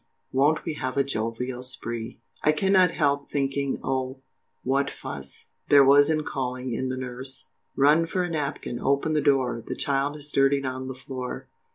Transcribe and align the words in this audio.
Wont 0.31 0.65
we 0.65 0.73
have 0.73 0.97
a 0.97 1.03
jovial 1.03 1.61
spree. 1.61 2.19
I 2.41 2.53
cannot 2.53 2.89
help 2.89 3.29
thinking, 3.29 3.79
oh, 3.83 4.19
what 4.63 4.89
fuss 4.89 5.49
There 5.69 5.85
was 5.85 6.09
in 6.09 6.23
calling 6.23 6.73
in 6.73 6.89
the 6.89 6.97
nurse, 6.97 7.49
Run 7.75 8.07
for 8.07 8.23
a 8.23 8.29
napkin, 8.31 8.79
open 8.79 9.13
the 9.13 9.21
door, 9.21 9.63
The 9.67 9.75
child 9.75 10.15
has 10.15 10.31
dirtied 10.31 10.65
on 10.65 10.87
the 10.87 10.95
floor. 10.95 11.49